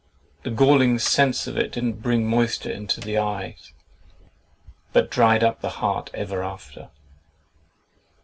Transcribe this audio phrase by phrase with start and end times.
[0.41, 3.71] The galling sense of it did not bring moisture into the eyes,
[4.93, 6.89] but dried up the heart ever after.